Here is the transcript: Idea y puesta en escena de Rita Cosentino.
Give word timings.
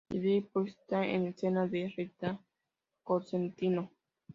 Idea 0.11 0.37
y 0.37 0.41
puesta 0.41 1.05
en 1.05 1.27
escena 1.27 1.67
de 1.67 1.93
Rita 1.95 2.41
Cosentino. 3.03 3.91